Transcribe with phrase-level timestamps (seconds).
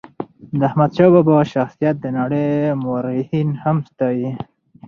[0.59, 2.47] د احمد شاه بابا شخصیت د نړی
[2.83, 4.29] مورخین هم ستایي.